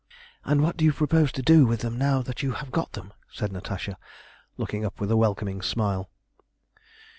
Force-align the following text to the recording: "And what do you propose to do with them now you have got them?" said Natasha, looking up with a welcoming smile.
"And 0.43 0.63
what 0.63 0.77
do 0.77 0.83
you 0.83 0.93
propose 0.93 1.31
to 1.33 1.43
do 1.43 1.67
with 1.67 1.81
them 1.81 1.95
now 1.95 2.23
you 2.39 2.53
have 2.53 2.71
got 2.71 2.93
them?" 2.93 3.13
said 3.31 3.51
Natasha, 3.51 3.99
looking 4.57 4.83
up 4.83 4.99
with 4.99 5.11
a 5.11 5.15
welcoming 5.15 5.61
smile. 5.61 6.09